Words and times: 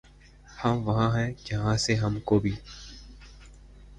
ہم 0.57 0.77
وہاں 0.85 1.09
ہیں 1.17 1.31
جہاں 1.45 1.75
سے 1.77 1.95
ہم 1.95 2.19
کو 2.19 2.39
بھی 2.39 2.51